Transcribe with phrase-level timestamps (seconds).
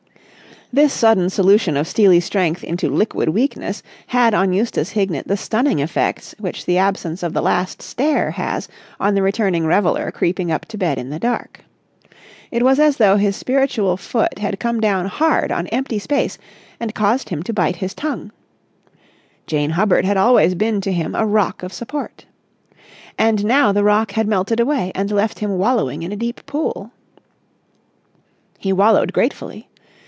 [0.73, 5.79] This sudden solution of steely strength into liquid weakness had on Eustace Hignett the stunning
[5.79, 10.65] effects which the absence of the last stair has on the returning reveller creeping up
[10.67, 11.65] to bed in the dark.
[12.51, 16.37] It was as though his spiritual foot had come down hard on empty space
[16.79, 18.31] and caused him to bite his tongue.
[19.47, 22.23] Jane Hubbard had always been to him a rock of support.
[23.17, 26.91] And now the rock had melted away and left him wallowing in a deep pool.
[28.57, 29.67] He wallowed gratefully.